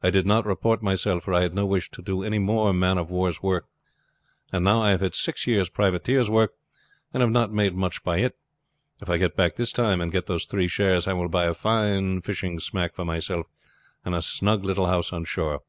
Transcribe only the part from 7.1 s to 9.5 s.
and have not made much by it. If I get